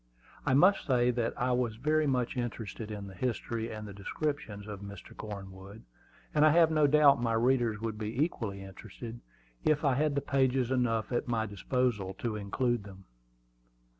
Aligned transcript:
I 0.47 0.55
must 0.55 0.87
say 0.87 1.11
that 1.11 1.39
I 1.39 1.51
was 1.51 1.75
very 1.75 2.07
much 2.07 2.35
interested 2.35 2.89
in 2.89 3.05
the 3.05 3.13
history 3.13 3.69
and 3.69 3.85
descriptions 3.93 4.65
of 4.65 4.79
Mr. 4.79 5.15
Cornwood; 5.15 5.83
and 6.33 6.43
I 6.43 6.49
have 6.49 6.71
no 6.71 6.87
doubt 6.87 7.21
my 7.21 7.33
readers 7.33 7.79
would 7.81 7.99
be 7.99 8.19
equally 8.19 8.63
interested, 8.63 9.21
if 9.63 9.85
I 9.85 9.93
had 9.93 10.25
pages 10.25 10.71
enough 10.71 11.11
at 11.11 11.27
my 11.27 11.45
disposal 11.45 12.15
to 12.15 12.35
include 12.35 12.83
them. 12.83 13.05